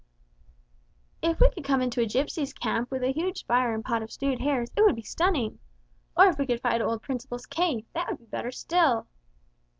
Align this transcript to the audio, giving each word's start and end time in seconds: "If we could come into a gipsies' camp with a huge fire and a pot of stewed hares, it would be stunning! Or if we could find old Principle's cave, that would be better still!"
"If 1.21 1.39
we 1.39 1.51
could 1.51 1.63
come 1.63 1.79
into 1.79 2.01
a 2.01 2.07
gipsies' 2.07 2.55
camp 2.57 2.89
with 2.89 3.03
a 3.03 3.11
huge 3.13 3.45
fire 3.45 3.75
and 3.75 3.85
a 3.85 3.87
pot 3.87 4.01
of 4.01 4.11
stewed 4.11 4.39
hares, 4.39 4.71
it 4.75 4.81
would 4.81 4.95
be 4.95 5.03
stunning! 5.03 5.59
Or 6.17 6.25
if 6.25 6.39
we 6.39 6.47
could 6.47 6.59
find 6.61 6.81
old 6.81 7.03
Principle's 7.03 7.45
cave, 7.45 7.85
that 7.93 8.09
would 8.09 8.17
be 8.17 8.25
better 8.25 8.49
still!" 8.49 9.05